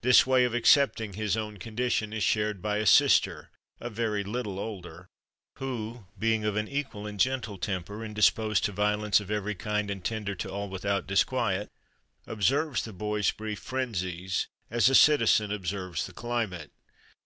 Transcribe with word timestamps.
This 0.00 0.26
way 0.26 0.44
of 0.44 0.54
accepting 0.54 1.12
his 1.12 1.36
own 1.36 1.58
conditions 1.58 2.14
is 2.14 2.22
shared 2.22 2.62
by 2.62 2.78
a 2.78 2.86
sister, 2.86 3.50
a 3.78 3.90
very 3.90 4.24
little 4.24 4.58
older, 4.58 5.10
who, 5.58 6.06
being 6.18 6.46
of 6.46 6.56
an 6.56 6.66
equal 6.66 7.06
and 7.06 7.20
gentle 7.20 7.58
temper, 7.58 8.02
indisposed 8.02 8.64
to 8.64 8.72
violence 8.72 9.20
of 9.20 9.30
every 9.30 9.54
kind 9.54 9.90
and 9.90 10.02
tender 10.02 10.34
to 10.34 10.50
all 10.50 10.70
without 10.70 11.06
disquiet, 11.06 11.70
observes 12.26 12.84
the 12.86 12.94
boy's 12.94 13.30
brief 13.32 13.58
frenzies 13.58 14.46
as 14.70 14.88
a 14.88 14.94
citizen 14.94 15.52
observes 15.52 16.06
the 16.06 16.14
climate. 16.14 16.70